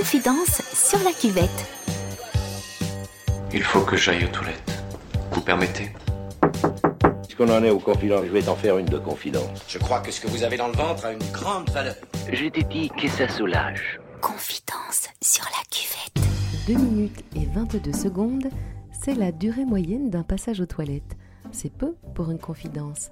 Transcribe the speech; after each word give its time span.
Confidence 0.00 0.62
sur 0.72 0.98
la 1.04 1.12
cuvette. 1.12 1.66
Il 3.52 3.62
faut 3.62 3.82
que 3.82 3.98
j'aille 3.98 4.24
aux 4.24 4.28
toilettes. 4.28 4.82
Vous 5.30 5.42
permettez? 5.42 5.92
Puisqu'on 7.24 7.50
en 7.50 7.62
est 7.62 7.68
aux 7.68 7.80
confidences, 7.80 8.24
je 8.24 8.32
vais 8.32 8.40
t'en 8.40 8.56
faire 8.56 8.78
une 8.78 8.86
de 8.86 8.96
confidence. 8.96 9.60
Je 9.68 9.76
crois 9.76 10.00
que 10.00 10.10
ce 10.10 10.22
que 10.22 10.28
vous 10.28 10.42
avez 10.42 10.56
dans 10.56 10.68
le 10.68 10.72
ventre 10.72 11.04
a 11.04 11.12
une 11.12 11.32
grande 11.32 11.68
valeur. 11.68 11.96
Je 12.32 12.46
t'ai 12.46 12.62
dit 12.62 12.88
que 12.88 13.08
ça 13.08 13.28
soulage. 13.28 14.00
Confidence 14.22 15.08
sur 15.20 15.44
la 15.44 15.62
cuvette. 15.70 16.26
2 16.66 16.82
minutes 16.82 17.22
et 17.36 17.44
22 17.54 17.92
secondes, 17.92 18.48
c'est 19.02 19.14
la 19.14 19.32
durée 19.32 19.66
moyenne 19.66 20.08
d'un 20.08 20.22
passage 20.22 20.62
aux 20.62 20.66
toilettes. 20.66 21.18
C'est 21.52 21.74
peu 21.74 21.94
pour 22.14 22.30
une 22.30 22.40
confidence. 22.40 23.10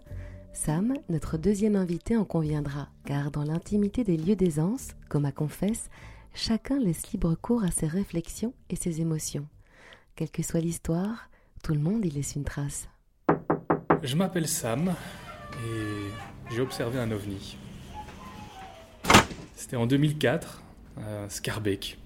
Sam, 0.54 0.94
notre 1.10 1.36
deuxième 1.36 1.76
invité, 1.76 2.16
en 2.16 2.24
conviendra, 2.24 2.88
car 3.04 3.30
dans 3.30 3.44
l'intimité 3.44 4.04
des 4.04 4.16
lieux 4.16 4.36
d'aisance, 4.36 4.88
comme 5.10 5.26
à 5.26 5.32
Confesse, 5.32 5.90
chacun 6.38 6.78
laisse 6.78 7.10
libre 7.12 7.34
cours 7.34 7.64
à 7.64 7.70
ses 7.70 7.88
réflexions 7.88 8.54
et 8.70 8.76
ses 8.76 9.00
émotions. 9.00 9.46
Quelle 10.14 10.30
que 10.30 10.42
soit 10.42 10.60
l'histoire, 10.60 11.30
tout 11.62 11.74
le 11.74 11.80
monde 11.80 12.04
y 12.04 12.10
laisse 12.10 12.36
une 12.36 12.44
trace. 12.44 12.88
Je 14.02 14.16
m'appelle 14.16 14.46
Sam 14.46 14.94
et 15.66 16.54
j'ai 16.54 16.60
observé 16.60 17.00
un 17.00 17.10
ovni. 17.10 17.56
C'était 19.56 19.76
en 19.76 19.86
2004, 19.86 20.62
à 20.96 21.28
Scarbeck, 21.28 21.98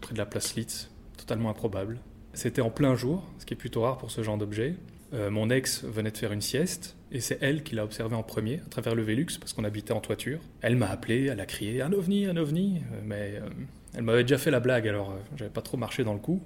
près 0.00 0.12
de 0.14 0.18
la 0.18 0.26
place 0.26 0.56
Litz, 0.56 0.90
totalement 1.16 1.50
improbable. 1.50 2.00
C'était 2.32 2.62
en 2.62 2.70
plein 2.70 2.94
jour, 2.94 3.24
ce 3.38 3.46
qui 3.46 3.54
est 3.54 3.56
plutôt 3.56 3.82
rare 3.82 3.98
pour 3.98 4.10
ce 4.10 4.22
genre 4.22 4.38
d'objet. 4.38 4.76
Euh, 5.12 5.30
mon 5.30 5.50
ex 5.50 5.84
venait 5.84 6.12
de 6.12 6.16
faire 6.16 6.32
une 6.32 6.40
sieste 6.40 6.94
et 7.10 7.18
c'est 7.18 7.38
elle 7.40 7.64
qui 7.64 7.74
l'a 7.74 7.82
observé 7.82 8.14
en 8.14 8.22
premier 8.22 8.60
à 8.64 8.68
travers 8.70 8.94
le 8.94 9.02
Velux 9.02 9.26
parce 9.40 9.52
qu'on 9.52 9.64
habitait 9.64 9.92
en 9.92 10.00
toiture. 10.00 10.38
Elle 10.62 10.76
m'a 10.76 10.88
appelé, 10.88 11.26
elle 11.26 11.40
a 11.40 11.46
crié 11.46 11.82
un 11.82 11.92
ovni, 11.92 12.26
un 12.26 12.36
ovni, 12.36 12.76
euh, 12.92 13.00
mais 13.04 13.34
euh, 13.34 13.48
elle 13.94 14.02
m'avait 14.02 14.22
déjà 14.22 14.38
fait 14.38 14.52
la 14.52 14.60
blague 14.60 14.86
alors 14.86 15.12
j'avais 15.36 15.50
pas 15.50 15.62
trop 15.62 15.76
marché 15.76 16.04
dans 16.04 16.12
le 16.12 16.20
coup. 16.20 16.40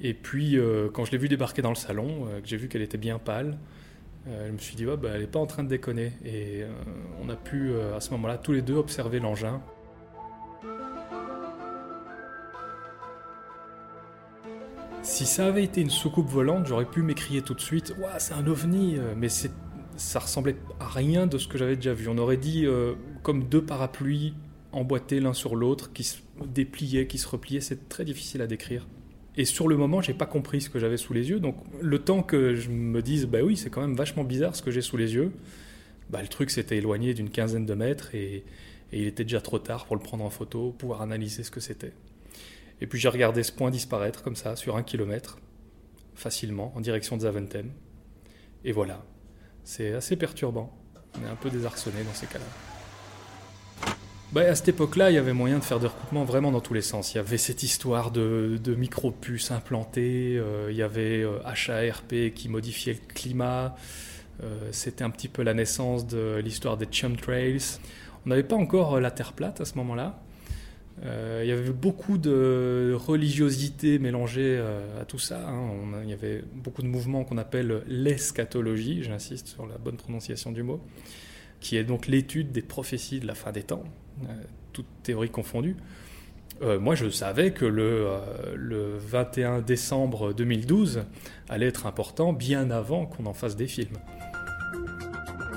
Et 0.00 0.14
puis 0.14 0.56
quand 0.94 1.04
je 1.04 1.10
l'ai 1.10 1.18
vue 1.18 1.28
débarquer 1.28 1.60
dans 1.60 1.70
le 1.70 1.74
salon, 1.74 2.28
que 2.40 2.46
j'ai 2.46 2.56
vu 2.56 2.68
qu'elle 2.68 2.82
était 2.82 2.96
bien 2.96 3.18
pâle, 3.18 3.58
je 4.26 4.52
me 4.52 4.58
suis 4.58 4.76
dit 4.76 4.84
bah, 4.84 4.96
elle 5.12 5.22
est 5.22 5.26
pas 5.26 5.40
en 5.40 5.46
train 5.46 5.64
de 5.64 5.68
déconner 5.68 6.12
et 6.24 6.62
on 7.20 7.28
a 7.28 7.34
pu 7.34 7.72
à 7.96 8.00
ce 8.00 8.12
moment-là 8.12 8.38
tous 8.38 8.52
les 8.52 8.62
deux 8.62 8.76
observer 8.76 9.18
l'engin. 9.18 9.60
Si 15.18 15.26
ça 15.26 15.46
avait 15.46 15.64
été 15.64 15.80
une 15.80 15.90
soucoupe 15.90 16.28
volante, 16.28 16.68
j'aurais 16.68 16.84
pu 16.84 17.02
m'écrier 17.02 17.42
tout 17.42 17.54
de 17.54 17.60
suite 17.60 17.92
Ouah, 17.98 18.20
c'est 18.20 18.34
un 18.34 18.46
ovni 18.46 18.98
Mais 19.16 19.26
ça 19.28 20.20
ressemblait 20.20 20.54
à 20.78 20.86
rien 20.86 21.26
de 21.26 21.38
ce 21.38 21.48
que 21.48 21.58
j'avais 21.58 21.74
déjà 21.74 21.92
vu. 21.92 22.06
On 22.06 22.18
aurait 22.18 22.36
dit 22.36 22.66
euh, 22.66 22.94
comme 23.24 23.48
deux 23.48 23.60
parapluies 23.60 24.34
emboîtés 24.70 25.18
l'un 25.18 25.32
sur 25.32 25.56
l'autre, 25.56 25.92
qui 25.92 26.04
se 26.04 26.18
dépliaient, 26.46 27.08
qui 27.08 27.18
se 27.18 27.26
repliaient. 27.26 27.60
C'est 27.60 27.88
très 27.88 28.04
difficile 28.04 28.42
à 28.42 28.46
décrire. 28.46 28.86
Et 29.36 29.44
sur 29.44 29.66
le 29.66 29.76
moment, 29.76 30.00
j'ai 30.00 30.14
pas 30.14 30.24
compris 30.24 30.60
ce 30.60 30.70
que 30.70 30.78
j'avais 30.78 30.96
sous 30.96 31.14
les 31.14 31.30
yeux. 31.30 31.40
Donc, 31.40 31.56
le 31.80 31.98
temps 31.98 32.22
que 32.22 32.54
je 32.54 32.70
me 32.70 33.02
dise, 33.02 33.26
bah 33.26 33.40
oui, 33.42 33.56
c'est 33.56 33.70
quand 33.70 33.80
même 33.80 33.96
vachement 33.96 34.22
bizarre 34.22 34.54
ce 34.54 34.62
que 34.62 34.70
j'ai 34.70 34.82
sous 34.82 34.96
les 34.96 35.14
yeux, 35.14 35.32
bah, 36.10 36.22
le 36.22 36.28
truc 36.28 36.48
s'était 36.48 36.76
éloigné 36.76 37.12
d'une 37.12 37.30
quinzaine 37.30 37.66
de 37.66 37.74
mètres 37.74 38.14
et, 38.14 38.44
et 38.92 39.00
il 39.00 39.08
était 39.08 39.24
déjà 39.24 39.40
trop 39.40 39.58
tard 39.58 39.86
pour 39.86 39.96
le 39.96 40.02
prendre 40.02 40.22
en 40.22 40.30
photo, 40.30 40.70
pouvoir 40.78 41.02
analyser 41.02 41.42
ce 41.42 41.50
que 41.50 41.58
c'était. 41.58 41.92
Et 42.80 42.86
puis 42.86 42.98
j'ai 42.98 43.08
regardé 43.08 43.42
ce 43.42 43.52
point 43.52 43.70
disparaître 43.70 44.22
comme 44.22 44.36
ça, 44.36 44.56
sur 44.56 44.76
un 44.76 44.82
kilomètre, 44.82 45.38
facilement, 46.14 46.72
en 46.76 46.80
direction 46.80 47.16
de 47.16 47.22
Zaventem. 47.22 47.70
Et 48.64 48.72
voilà, 48.72 49.04
c'est 49.64 49.92
assez 49.92 50.16
perturbant. 50.16 50.76
On 51.16 51.26
est 51.26 51.30
un 51.30 51.36
peu 51.36 51.50
désarçonné 51.50 52.02
dans 52.04 52.14
ces 52.14 52.26
cas-là. 52.26 52.44
Bah, 54.30 54.42
à 54.42 54.54
cette 54.54 54.68
époque-là, 54.68 55.10
il 55.10 55.14
y 55.14 55.18
avait 55.18 55.32
moyen 55.32 55.58
de 55.58 55.64
faire 55.64 55.80
des 55.80 55.86
recoupements 55.86 56.24
vraiment 56.24 56.52
dans 56.52 56.60
tous 56.60 56.74
les 56.74 56.82
sens. 56.82 57.14
Il 57.14 57.16
y 57.16 57.20
avait 57.20 57.38
cette 57.38 57.62
histoire 57.62 58.10
de, 58.10 58.58
micro-puces 58.76 59.50
implantées, 59.50 60.36
euh, 60.36 60.68
il 60.70 60.76
y 60.76 60.82
avait 60.82 61.22
euh, 61.22 61.38
HARP 61.44 62.34
qui 62.34 62.50
modifiait 62.50 62.92
le 62.92 63.14
climat, 63.14 63.74
euh, 64.42 64.68
c'était 64.70 65.02
un 65.02 65.08
petit 65.08 65.28
peu 65.28 65.42
la 65.42 65.54
naissance 65.54 66.06
de 66.06 66.40
l'histoire 66.44 66.76
des 66.76 66.86
chemtrails. 66.90 67.78
On 68.26 68.28
n'avait 68.28 68.42
pas 68.42 68.56
encore 68.56 69.00
la 69.00 69.10
Terre 69.10 69.32
plate 69.32 69.62
à 69.62 69.64
ce 69.64 69.76
moment-là, 69.76 70.20
euh, 71.04 71.42
il 71.44 71.48
y 71.48 71.52
avait 71.52 71.70
beaucoup 71.70 72.18
de 72.18 72.96
religiosité 72.96 73.98
mélangée 73.98 74.56
euh, 74.58 75.00
à 75.00 75.04
tout 75.04 75.18
ça. 75.18 75.48
Hein. 75.48 75.70
il 76.02 76.10
y 76.10 76.12
avait 76.12 76.42
beaucoup 76.54 76.82
de 76.82 76.88
mouvements 76.88 77.24
qu'on 77.24 77.38
appelle 77.38 77.82
l'eschatologie, 77.86 79.02
j'insiste 79.02 79.48
sur 79.48 79.66
la 79.66 79.78
bonne 79.78 79.96
prononciation 79.96 80.52
du 80.52 80.62
mot, 80.62 80.80
qui 81.60 81.76
est 81.76 81.84
donc 81.84 82.06
l'étude 82.06 82.52
des 82.52 82.62
prophéties 82.62 83.20
de 83.20 83.26
la 83.26 83.34
fin 83.34 83.52
des 83.52 83.62
temps, 83.62 83.84
euh, 84.24 84.26
toutes 84.72 84.86
théories 85.02 85.30
confondues. 85.30 85.76
moi, 86.80 86.96
je 86.96 87.08
savais 87.08 87.52
que 87.52 87.64
le 87.64 88.98
21 88.98 89.60
décembre 89.60 90.32
2012 90.32 91.04
allait 91.48 91.66
être 91.66 91.86
important 91.86 92.32
bien 92.32 92.72
avant 92.72 93.06
qu'on 93.06 93.26
en 93.26 93.34
fasse 93.34 93.54
des 93.54 93.68
films. 93.68 93.98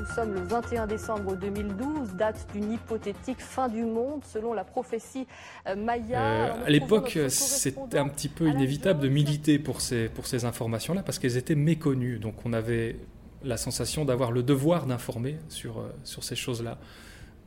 Nous 0.01 0.15
sommes 0.15 0.33
le 0.33 0.41
21 0.41 0.87
décembre 0.87 1.35
2012, 1.35 2.15
date 2.15 2.47
d'une 2.53 2.71
hypothétique 2.71 3.39
fin 3.39 3.69
du 3.69 3.83
monde 3.83 4.23
selon 4.25 4.51
la 4.51 4.63
prophétie 4.63 5.27
euh, 5.67 5.75
Maya. 5.75 6.19
Euh, 6.19 6.65
à 6.65 6.69
l'époque, 6.71 7.19
c'était 7.27 7.99
un 7.99 8.07
petit 8.07 8.27
peu 8.27 8.49
inévitable 8.49 8.99
de 8.99 9.09
militer 9.09 9.59
pour 9.59 9.79
ces, 9.79 10.09
pour 10.09 10.25
ces 10.25 10.43
informations-là 10.43 11.03
parce 11.03 11.19
qu'elles 11.19 11.37
étaient 11.37 11.53
méconnues. 11.53 12.17
Donc 12.17 12.33
on 12.45 12.53
avait 12.53 12.95
la 13.43 13.57
sensation 13.57 14.03
d'avoir 14.03 14.31
le 14.31 14.41
devoir 14.41 14.87
d'informer 14.87 15.37
sur, 15.49 15.77
euh, 15.77 15.93
sur 16.03 16.23
ces 16.23 16.35
choses-là. 16.35 16.79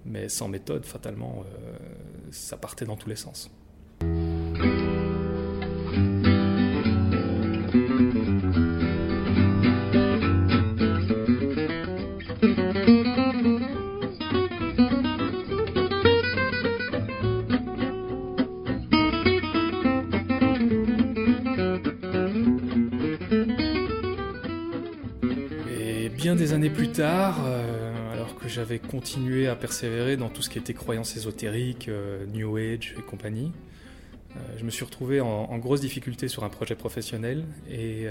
Mais 0.07 0.29
sans 0.29 0.47
méthode, 0.47 0.85
fatalement, 0.85 1.43
ça 2.31 2.57
partait 2.57 2.85
dans 2.85 2.97
tous 2.97 3.09
les 3.09 3.17
sens. 3.17 3.51
Des 26.33 26.55
années 26.55 26.71
plus 26.71 26.89
tard, 26.89 27.43
euh, 27.45 28.13
alors 28.15 28.35
que 28.35 28.49
j'avais 28.49 28.79
continué 28.79 29.47
à 29.47 29.55
persévérer 29.55 30.17
dans 30.17 30.31
tout 30.31 30.41
ce 30.41 30.49
qui 30.49 30.59
était 30.59 30.73
croyances 30.73 31.17
ésotériques, 31.19 31.89
euh, 31.89 32.25
New 32.33 32.57
Age 32.57 32.95
et 32.99 33.03
compagnie, 33.03 33.53
euh, 34.35 34.41
je 34.57 34.65
me 34.65 34.71
suis 34.71 34.87
retrouvé 34.87 35.21
en, 35.21 35.59
grosse 35.59 35.83
difficulté 35.83 36.29
sur 36.29 36.43
un 36.43 36.49
projet 36.49 36.77
professionnel 36.77 37.45
et 37.71 38.07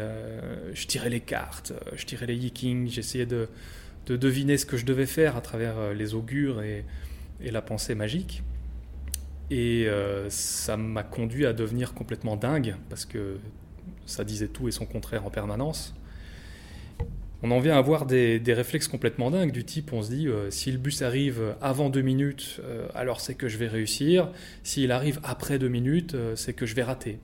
je 0.74 0.86
tirais 0.86 1.10
les 1.10 1.22
cartes, 1.22 1.74
je 1.96 2.06
tirais 2.06 2.28
les 2.28 2.36
yikings, 2.36 2.88
j'essayais 2.88 3.26
de, 3.26 3.48
deviner 4.06 4.58
ce 4.58 4.68
que 4.68 4.78
je 4.78 4.86
devais 4.86 5.08
faire 5.08 5.36
à 5.36 5.42
travers 5.42 5.94
les 5.94 6.14
augures 6.14 6.62
et 6.62 6.86
la 7.42 7.64
pensée 7.64 7.96
magique. 7.96 8.44
Et 9.50 9.88
ça 10.30 10.78
m'a 10.78 11.04
conduit 11.04 11.46
à 11.46 11.54
devenir 11.54 11.94
complètement 11.94 12.38
dingue 12.38 12.76
parce 12.90 13.06
que 13.06 13.38
ça 14.06 14.24
disait 14.24 14.50
tout 14.50 14.68
et 14.68 14.72
son 14.72 14.86
contraire 14.86 15.26
en 15.26 15.30
permanence 15.30 15.96
on 17.44 17.52
en 17.52 17.60
vient 17.60 17.76
à 17.76 17.78
avoir 17.78 18.06
des, 18.06 18.42
réflexes 18.48 18.88
complètement 18.88 19.30
dingues, 19.30 19.52
du 19.52 19.66
type 19.66 19.92
on 19.92 20.02
se 20.02 20.10
dit 20.10 20.28
euh, 20.30 20.50
si 20.50 20.72
le 20.72 20.78
bus 20.78 21.02
arrive 21.02 21.56
avant 21.62 21.90
deux 21.90 22.02
minutes, 22.02 22.62
euh, 22.64 22.88
alors 22.96 23.20
c'est 23.20 23.36
que 23.36 23.50
je 23.50 23.58
vais 23.58 23.68
réussir, 23.68 24.32
s'il 24.64 24.94
arrive 24.94 25.20
après 25.24 25.60
deux 25.60 25.68
minutes, 25.68 26.16
euh, 26.16 26.38
c'est 26.38 26.54
que 26.54 26.66
je 26.66 26.74
vais 26.74 26.84
rater. 26.84 27.20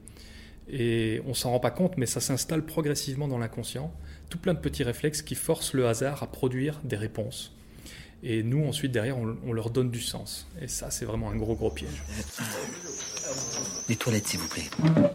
Et 0.69 1.21
on 1.25 1.33
s'en 1.33 1.51
rend 1.51 1.61
pas 1.61 1.71
compte, 1.71 1.97
mais 1.97 2.05
ça 2.05 2.19
s'installe 2.19 2.65
progressivement 2.65 3.29
dans 3.29 3.37
l'inconscient, 3.37 3.93
tout 4.29 4.37
plein 4.37 4.53
de 4.53 4.59
petits 4.59 4.83
réflexes 4.83 5.21
qui 5.21 5.35
forcent 5.35 5.73
le 5.73 5.87
hasard 5.87 6.21
à 6.21 6.27
produire 6.27 6.81
des 6.83 6.97
réponses. 6.97 7.55
Et 8.21 8.43
nous, 8.43 8.65
ensuite, 8.65 8.91
derrière, 8.91 9.17
on, 9.17 9.53
leur 9.53 9.69
donne 9.69 9.89
du 9.89 10.01
sens. 10.01 10.47
Et 10.61 10.67
ça, 10.67 10.91
c'est 10.91 11.05
vraiment 11.05 11.29
un 11.29 11.37
gros, 11.37 11.55
gros 11.55 11.71
piège. 11.71 12.03
Les 13.87 13.95
toilettes, 13.95 14.27
s'il 14.27 14.39
vous 14.39 14.49
plaît. 14.49 14.69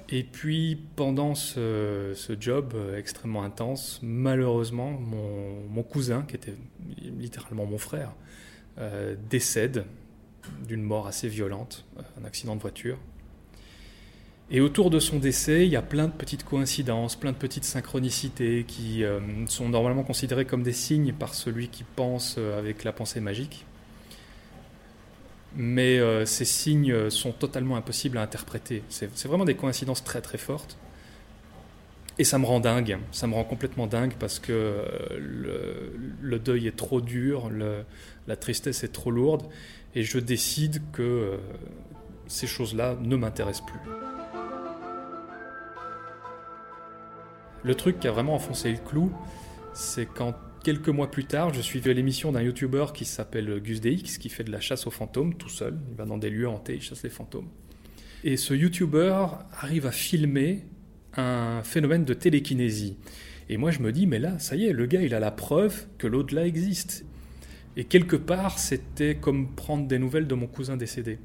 Et 0.08 0.22
puis, 0.24 0.78
pendant 0.96 1.34
ce, 1.34 2.14
job 2.40 2.72
euh, 2.74 2.98
extrêmement 2.98 3.42
intense, 3.42 4.00
malheureusement, 4.02 4.90
mon, 4.90 5.82
cousin, 5.82 6.22
qui 6.26 6.36
était 6.36 6.54
littéralement 7.02 7.66
mon 7.66 7.78
frère, 7.78 8.12
euh, 8.78 9.14
décède 9.28 9.84
d'une 10.66 10.82
mort 10.82 11.06
assez 11.06 11.28
violente, 11.28 11.84
euh, 11.98 12.02
un 12.20 12.24
accident 12.24 12.56
de 12.56 12.60
voiture. 12.60 12.98
Et 14.50 14.60
autour 14.60 14.90
de 14.90 14.98
son 14.98 15.18
décès, 15.18 15.66
il 15.66 15.72
y 15.72 15.76
a 15.76 15.82
plein 15.82 16.06
de 16.06 16.12
petites 16.12 16.44
coïncidences, 16.44 17.16
plein 17.16 17.32
de 17.32 17.36
petites 17.36 17.64
synchronicités 17.64 18.64
qui 18.68 19.02
euh, 19.02 19.20
sont 19.46 19.70
normalement 19.70 20.02
considérées 20.02 20.44
comme 20.44 20.62
des 20.62 20.74
signes 20.74 21.14
par 21.14 21.34
celui 21.34 21.68
qui 21.68 21.82
pense 21.96 22.36
euh, 22.38 22.58
avec 22.58 22.84
la 22.84 22.92
pensée 22.92 23.20
magique. 23.20 23.64
Mais 25.56 25.98
euh, 25.98 26.26
ces 26.26 26.44
signes 26.44 27.08
sont 27.08 27.32
totalement 27.32 27.76
impossibles 27.76 28.18
à 28.18 28.22
interpréter. 28.22 28.82
C'est 28.90 29.26
vraiment 29.26 29.46
des 29.46 29.54
coïncidences 29.54 30.04
très 30.04 30.20
très 30.20 30.38
fortes. 30.38 30.76
Et 32.18 32.24
ça 32.24 32.38
me 32.38 32.44
rend 32.44 32.60
dingue, 32.60 32.98
ça 33.12 33.26
me 33.26 33.34
rend 33.34 33.42
complètement 33.42 33.88
dingue 33.88 34.14
parce 34.20 34.38
que 34.38 34.84
le, 35.18 36.38
deuil 36.38 36.68
est 36.68 36.76
trop 36.76 37.00
dur, 37.00 37.50
la 38.28 38.36
tristesse 38.36 38.84
est 38.84 38.92
trop 38.92 39.10
lourde, 39.10 39.42
et 39.96 40.04
je 40.04 40.20
décide 40.20 40.80
que 40.92 41.40
ces 42.28 42.46
choses-là 42.46 42.96
ne 43.00 43.16
m'intéressent 43.16 43.66
plus. 43.66 43.93
Le 47.64 47.74
truc 47.74 47.98
qui 47.98 48.08
a 48.08 48.12
vraiment 48.12 48.34
enfoncé 48.34 48.70
le 48.70 48.78
clou, 48.78 49.10
c'est 49.72 50.06
quand 50.06 50.34
quelques 50.62 50.88
mois 50.88 51.10
plus 51.10 51.24
tard, 51.24 51.52
je 51.54 51.62
suivais 51.62 51.94
l'émission 51.94 52.30
d'un 52.30 52.42
youtubeur 52.42 52.92
qui 52.92 53.04
s'appelle 53.04 53.60
Gus 53.60 53.80
DX, 53.80 54.18
qui 54.18 54.28
fait 54.28 54.44
de 54.44 54.52
la 54.52 54.60
chasse 54.60 54.86
aux 54.86 54.90
fantômes 54.90 55.34
tout 55.34 55.48
seul. 55.48 55.78
Il 55.90 55.96
va 55.96 56.04
dans 56.04 56.18
des 56.18 56.30
lieux 56.30 56.48
hantés, 56.48 56.74
il 56.74 56.82
chasse 56.82 57.02
les 57.02 57.10
fantômes. 57.10 57.48
Et 58.22 58.36
ce 58.36 58.54
youtubeur 58.54 59.44
arrive 59.52 59.86
à 59.86 59.92
filmer 59.92 60.64
un 61.16 61.62
phénomène 61.62 62.04
de 62.04 62.14
télékinésie. 62.14 62.96
Et 63.48 63.56
moi, 63.56 63.70
je 63.70 63.80
me 63.80 63.92
dis, 63.92 64.06
mais 64.06 64.18
là, 64.18 64.38
ça 64.38 64.56
y 64.56 64.66
est, 64.66 64.72
le 64.72 64.86
gars, 64.86 65.02
il 65.02 65.14
a 65.14 65.20
la 65.20 65.30
preuve 65.30 65.86
que 65.98 66.06
l'au-delà 66.06 66.46
existe. 66.46 67.04
Et 67.76 67.84
quelque 67.84 68.16
part, 68.16 68.58
c'était 68.58 69.14
comme 69.16 69.54
prendre 69.54 69.86
des 69.86 69.98
nouvelles 69.98 70.26
de 70.26 70.34
mon 70.34 70.46
cousin 70.46 70.76
décédé, 70.76 71.18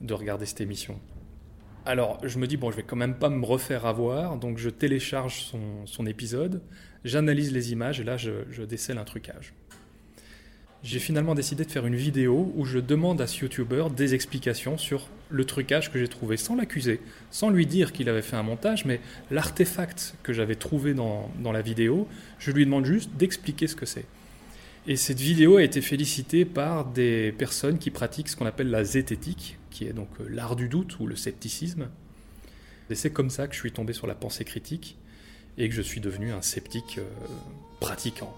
de 0.00 0.14
regarder 0.14 0.46
cette 0.46 0.60
émission. 0.60 1.00
Alors, 1.84 2.20
je 2.22 2.38
me 2.38 2.46
dis, 2.46 2.56
bon, 2.56 2.70
je 2.70 2.76
vais 2.76 2.84
quand 2.84 2.96
même 2.96 3.16
pas 3.16 3.28
me 3.28 3.44
refaire 3.44 3.86
avoir, 3.86 4.36
donc 4.36 4.58
je 4.58 4.70
télécharge 4.70 5.50
son, 5.84 6.06
épisode, 6.06 6.62
j'analyse 7.04 7.52
les 7.52 7.72
images, 7.72 8.00
et 8.00 8.04
là, 8.04 8.16
je, 8.16 8.62
décèle 8.62 8.98
un 8.98 9.04
trucage. 9.04 9.52
J'ai 10.84 11.00
finalement 11.00 11.34
décidé 11.34 11.64
de 11.64 11.70
faire 11.70 11.86
une 11.86 11.96
vidéo 11.96 12.52
où 12.56 12.64
je 12.64 12.78
demande 12.78 13.20
à 13.20 13.26
ce 13.26 13.40
YouTuber 13.40 13.86
des 13.96 14.14
explications 14.14 14.78
sur 14.78 15.08
le 15.30 15.44
trucage 15.44 15.90
que 15.90 15.98
j'ai 15.98 16.08
trouvé, 16.08 16.36
sans 16.36 16.54
l'accuser, 16.54 17.00
sans 17.30 17.50
lui 17.50 17.66
dire 17.66 17.92
qu'il 17.92 18.08
avait 18.08 18.22
fait 18.22 18.36
un 18.36 18.42
montage, 18.42 18.84
mais 18.84 19.00
l'artefact 19.30 20.14
que 20.22 20.32
j'avais 20.32 20.56
trouvé 20.56 20.94
dans, 20.94 21.30
dans 21.40 21.52
la 21.52 21.62
vidéo, 21.62 22.06
je 22.38 22.52
lui 22.52 22.64
demande 22.64 22.84
juste 22.84 23.10
d'expliquer 23.16 23.66
ce 23.66 23.76
que 23.76 23.86
c'est. 23.86 24.06
Et 24.86 24.96
cette 24.96 25.20
vidéo 25.20 25.56
a 25.56 25.62
été 25.62 25.80
félicitée 25.80 26.44
par 26.44 26.84
des 26.84 27.32
personnes 27.32 27.78
qui 27.78 27.90
pratiquent 27.90 28.28
ce 28.28 28.36
qu'on 28.36 28.46
appelle 28.46 28.70
la 28.70 28.82
zététique, 28.82 29.58
qui 29.72 29.86
est 29.86 29.92
donc 29.92 30.08
euh, 30.20 30.28
l'art 30.28 30.54
du 30.54 30.68
doute 30.68 31.00
ou 31.00 31.06
le 31.06 31.16
scepticisme. 31.16 31.88
Et 32.90 32.94
c'est 32.94 33.10
comme 33.10 33.30
ça 33.30 33.48
que 33.48 33.54
je 33.54 33.60
suis 33.60 33.72
tombé 33.72 33.92
sur 33.92 34.06
la 34.06 34.14
pensée 34.14 34.44
critique 34.44 34.98
et 35.58 35.68
que 35.68 35.74
je 35.74 35.82
suis 35.82 36.00
devenu 36.00 36.32
un 36.32 36.42
sceptique 36.42 36.98
euh, 36.98 37.04
pratiquant. 37.80 38.36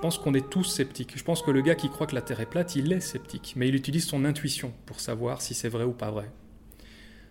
Pense 0.00 0.18
qu'on 0.18 0.34
est 0.34 0.48
tous 0.48 0.64
sceptiques. 0.64 1.12
Je 1.16 1.22
pense 1.22 1.42
que 1.42 1.50
le 1.50 1.60
gars 1.60 1.74
qui 1.74 1.90
croit 1.90 2.06
que 2.06 2.14
la 2.14 2.22
Terre 2.22 2.40
est 2.40 2.46
plate, 2.46 2.74
il 2.74 2.92
est 2.92 3.00
sceptique, 3.00 3.52
mais 3.56 3.68
il 3.68 3.74
utilise 3.74 4.06
son 4.06 4.24
intuition 4.24 4.72
pour 4.86 4.98
savoir 4.98 5.42
si 5.42 5.54
c'est 5.54 5.68
vrai 5.68 5.84
ou 5.84 5.92
pas 5.92 6.10
vrai. 6.10 6.30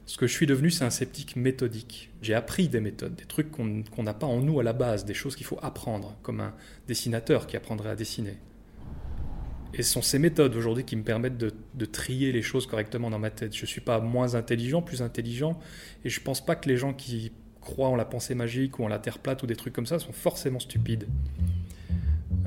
Ce 0.05 0.17
que 0.17 0.27
je 0.27 0.33
suis 0.33 0.45
devenu, 0.45 0.69
c'est 0.71 0.85
un 0.85 0.89
sceptique 0.89 1.35
méthodique. 1.35 2.09
J'ai 2.21 2.33
appris 2.33 2.67
des 2.67 2.79
méthodes, 2.79 3.15
des 3.15 3.25
trucs 3.25 3.51
qu'on 3.51 4.03
n'a 4.03 4.13
pas 4.13 4.27
en 4.27 4.39
nous 4.39 4.59
à 4.59 4.63
la 4.63 4.73
base, 4.73 5.05
des 5.05 5.13
choses 5.13 5.35
qu'il 5.35 5.45
faut 5.45 5.59
apprendre, 5.61 6.15
comme 6.23 6.41
un 6.41 6.53
dessinateur 6.87 7.47
qui 7.47 7.57
apprendrait 7.57 7.89
à 7.89 7.95
dessiner. 7.95 8.37
Et 9.73 9.83
ce 9.83 9.93
sont 9.93 10.01
ces 10.01 10.17
méthodes 10.17 10.55
aujourd'hui 10.55 10.83
qui 10.83 10.95
me 10.95 11.03
permettent 11.03 11.37
de, 11.37 11.53
de, 11.75 11.85
trier 11.85 12.31
les 12.31 12.41
choses 12.41 12.65
correctement 12.65 13.11
dans 13.11 13.19
ma 13.19 13.29
tête. 13.29 13.55
Je 13.55 13.61
ne 13.61 13.67
suis 13.67 13.81
pas 13.81 13.99
moins 13.99 14.33
intelligent, 14.33 14.81
plus 14.81 15.03
intelligent, 15.03 15.59
et 16.03 16.09
je 16.09 16.19
ne 16.19 16.23
pense 16.23 16.43
pas 16.43 16.55
que 16.55 16.67
les 16.67 16.77
gens 16.77 16.93
qui 16.93 17.31
croient 17.61 17.89
en 17.89 17.95
la 17.95 18.05
pensée 18.05 18.33
magique 18.33 18.79
ou 18.79 18.83
en 18.83 18.87
la 18.87 18.97
Terre 18.97 19.19
plate 19.19 19.43
ou 19.43 19.47
des 19.47 19.55
trucs 19.55 19.73
comme 19.73 19.85
ça 19.85 19.99
sont 19.99 20.13
forcément 20.13 20.59
stupides. 20.59 21.07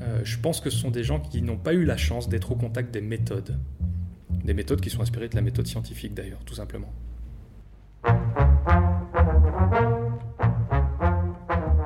Euh, 0.02 0.20
je 0.24 0.38
pense 0.38 0.60
que 0.60 0.70
ce 0.70 0.78
sont 0.78 0.90
des 0.90 1.04
gens 1.04 1.20
qui 1.20 1.42
n'ont 1.42 1.56
pas 1.56 1.74
eu 1.74 1.84
la 1.84 1.96
chance 1.96 2.28
d'être 2.28 2.50
au 2.52 2.56
contact 2.56 2.92
des 2.92 3.00
méthodes. 3.00 3.58
Des 4.44 4.54
méthodes 4.54 4.80
qui 4.80 4.90
sont 4.90 5.02
inspirées 5.02 5.28
de 5.28 5.36
la 5.36 5.42
méthode 5.42 5.66
scientifique 5.66 6.14
d'ailleurs, 6.14 6.40
tout 6.44 6.54
simplement. 6.54 6.92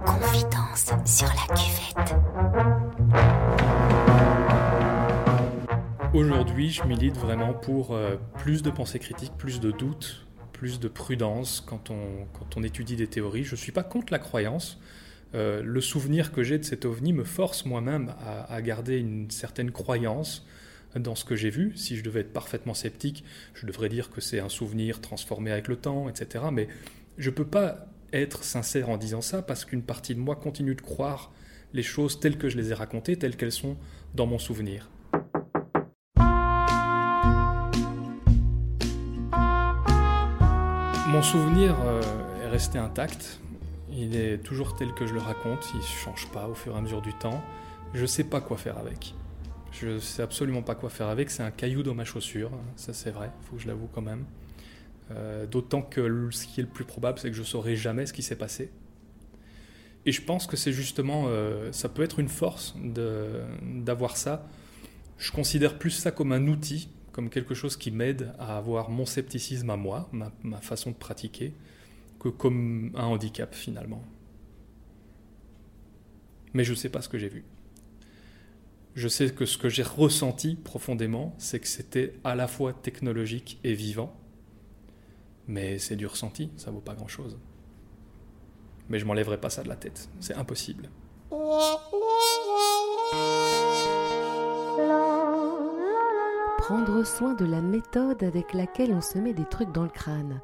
Confidence 0.06 0.92
sur 1.04 1.28
la 1.28 1.54
cuvette. 1.54 2.16
Aujourd'hui, 6.14 6.70
je 6.70 6.84
milite 6.84 7.19
vraiment 7.19 7.52
pour 7.52 7.94
euh, 7.94 8.16
plus 8.38 8.62
de 8.62 8.70
pensée 8.70 8.98
critique, 8.98 9.32
plus 9.36 9.60
de 9.60 9.70
doute, 9.70 10.26
plus 10.54 10.80
de 10.80 10.88
prudence 10.88 11.62
quand 11.66 11.90
on, 11.90 12.24
quand 12.32 12.56
on 12.56 12.62
étudie 12.62 12.96
des 12.96 13.08
théories. 13.08 13.44
Je 13.44 13.52
ne 13.52 13.56
suis 13.56 13.72
pas 13.72 13.82
contre 13.82 14.10
la 14.10 14.19
croyance. 14.19 14.80
Euh, 15.36 15.62
le 15.62 15.80
souvenir 15.82 16.32
que 16.32 16.42
j'ai 16.42 16.58
de 16.58 16.64
cet 16.64 16.86
ovni 16.86 17.12
me 17.12 17.24
force 17.24 17.66
moi-même 17.66 18.14
à, 18.48 18.62
garder 18.62 18.96
une 18.96 19.30
certaine 19.30 19.70
croyance 19.70 20.46
dans 20.94 21.14
ce 21.14 21.26
que 21.26 21.36
j'ai 21.36 21.50
vu. 21.50 21.76
Si 21.76 21.96
je 21.96 22.02
devais 22.02 22.20
être 22.20 22.32
parfaitement 22.32 22.72
sceptique, 22.72 23.22
je 23.52 23.66
devrais 23.66 23.90
dire 23.90 24.08
que 24.08 24.22
c'est 24.22 24.40
un 24.40 24.48
souvenir 24.48 25.02
transformé 25.02 25.50
avec 25.50 25.68
le 25.68 25.76
temps, 25.76 26.08
etc. 26.08 26.46
Mais 26.50 26.68
je 27.18 27.28
ne 27.28 27.34
peux 27.34 27.44
pas 27.44 27.86
être 28.14 28.44
sincère 28.44 28.88
en 28.88 28.96
disant 28.96 29.20
ça 29.20 29.42
parce 29.42 29.66
qu'une 29.66 29.82
partie 29.82 30.14
de 30.14 30.20
moi 30.20 30.36
continue 30.36 30.74
de 30.74 30.80
croire 30.80 31.32
les 31.74 31.82
choses 31.82 32.18
telles 32.18 32.38
que 32.38 32.48
je 32.48 32.56
les 32.56 32.70
ai 32.70 32.74
racontées, 32.74 33.18
telles 33.18 33.36
qu'elles 33.36 33.52
sont 33.52 33.76
dans 34.14 34.26
mon 34.26 34.38
souvenir. 34.38 34.88
Mon 41.08 41.22
souvenir 41.22 41.76
euh, 41.84 42.00
est 42.42 42.48
resté 42.48 42.78
intact. 42.78 43.38
Il 43.98 44.14
est 44.14 44.37
toujours 44.37 44.76
tel 44.76 44.93
que 44.93 45.06
je 45.06 45.14
le 45.14 45.20
raconte, 45.20 45.70
il 45.72 45.78
ne 45.78 45.82
change 45.82 46.31
pas 46.31 46.46
au 46.48 46.54
fur 46.54 46.75
et 46.75 46.78
à 46.78 46.82
mesure 46.82 47.00
du 47.00 47.14
temps. 47.14 47.43
Je 47.94 48.02
ne 48.02 48.06
sais 48.06 48.25
pas 48.25 48.43
quoi 48.43 48.58
faire 48.58 48.76
avec. 48.76 49.14
Je 49.72 49.88
ne 49.88 49.98
sais 49.98 50.20
absolument 50.20 50.60
pas 50.60 50.75
quoi 50.75 50.90
faire 50.90 51.08
avec. 51.08 51.31
C'est 51.31 51.43
un 51.43 51.50
caillou 51.50 51.82
dans 51.82 51.94
ma 51.94 52.04
chaussure, 52.04 52.50
ça 52.76 52.93
c'est 52.93 53.10
vrai, 53.10 53.31
faut 53.48 53.56
que 53.56 53.62
je 53.62 53.66
l'avoue 53.66 53.88
quand 53.90 54.02
même. 54.02 54.26
Euh, 55.12 55.46
d'autant 55.46 55.81
que 55.81 56.28
ce 56.31 56.46
qui 56.46 56.60
est 56.60 56.64
le 56.64 56.69
plus 56.69 56.84
probable, 56.84 57.19
c'est 57.19 57.31
que 57.31 57.37
je 57.37 57.40
ne 57.40 57.46
saurai 57.46 57.75
jamais 57.75 58.04
ce 58.04 58.12
qui 58.12 58.22
s'est 58.22 58.37
passé. 58.37 58.70
Et 60.04 60.12
je 60.12 60.20
pense 60.20 60.46
que 60.46 60.58
c'est 60.58 60.72
justement, 60.72 61.25
euh, 61.28 61.72
ça 61.72 61.88
peut 61.88 62.02
être 62.02 62.19
une 62.19 62.28
force 62.28 62.76
d'avoir 63.62 64.19
ça. 64.19 64.46
Je 65.16 65.32
considère 65.32 65.78
plus 65.78 65.90
ça 65.90 66.10
comme 66.10 66.32
un 66.32 66.48
outil, 66.48 66.90
comme 67.12 67.31
quelque 67.31 67.54
chose 67.54 67.78
qui 67.78 67.90
m'aide 67.90 68.34
à 68.38 68.58
avoir 68.58 68.90
mon 68.90 69.06
scepticisme 69.06 69.70
à 69.70 69.76
moi, 69.76 70.10
ma 70.12 70.60
façon 70.60 70.90
de 70.90 70.96
pratiquer 70.96 71.54
comme 72.31 72.93
un 72.94 73.05
handicap 73.05 73.55
finalement. 73.55 74.02
Mais 76.55 76.64
je 76.64 76.70
ne 76.70 76.76
sais 76.76 76.88
pas 76.88 77.02
ce 77.02 77.08
que 77.08 77.19
j'ai 77.19 77.28
vu. 77.28 77.44
Je 78.94 79.08
sais 79.08 79.31
que 79.31 79.44
ce 79.44 79.58
que 79.58 79.69
j'ai 79.69 79.82
ressenti 79.82 80.55
profondément, 80.55 81.34
c'est 81.37 81.61
que 81.61 81.69
c'était 81.69 82.14
à 82.25 82.34
la 82.34 82.49
fois 82.49 82.73
technologique 82.73 83.61
et 83.62 83.75
vivant. 83.75 84.17
Mais 85.48 85.79
c'est 85.79 85.96
du 85.96 86.06
ressenti, 86.06 86.50
ça 86.56 86.70
vaut 86.70 86.81
pas 86.81 86.94
grand-chose. 86.94 87.39
Mais 88.89 88.98
je 88.98 89.05
m'enlèverai 89.05 89.39
pas 89.39 89.50
ça 89.50 89.62
de 89.62 89.69
la 89.69 89.77
tête, 89.77 90.08
c'est 90.20 90.34
impossible. 90.34 90.89
Prendre 96.58 97.05
soin 97.05 97.34
de 97.34 97.44
la 97.44 97.60
méthode 97.60 98.22
avec 98.22 98.55
laquelle 98.55 98.93
on 98.93 99.03
se 99.03 99.19
met 99.19 99.34
des 99.34 99.44
trucs 99.44 99.72
dans 99.72 99.84
le 99.84 99.91
crâne. 99.91 100.41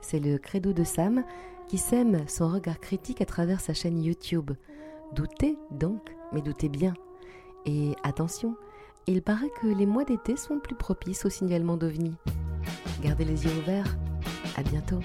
C'est 0.00 0.20
le 0.20 0.38
credo 0.38 0.72
de 0.72 0.84
Sam 0.84 1.24
qui 1.68 1.78
sème 1.78 2.24
son 2.26 2.48
regard 2.48 2.80
critique 2.80 3.20
à 3.20 3.26
travers 3.26 3.60
sa 3.60 3.74
chaîne 3.74 4.02
YouTube. 4.02 4.50
Doutez 5.14 5.56
donc, 5.70 6.16
mais 6.32 6.42
doutez 6.42 6.68
bien. 6.68 6.94
Et 7.66 7.94
attention, 8.02 8.56
il 9.06 9.22
paraît 9.22 9.50
que 9.60 9.66
les 9.66 9.86
mois 9.86 10.04
d'été 10.04 10.36
sont 10.36 10.58
plus 10.58 10.74
propices 10.74 11.24
au 11.24 11.30
signalement 11.30 11.76
d'OVNI. 11.76 12.14
Gardez 13.02 13.24
les 13.24 13.44
yeux 13.44 13.58
ouverts. 13.62 13.96
À 14.56 14.62
bientôt. 14.62 15.00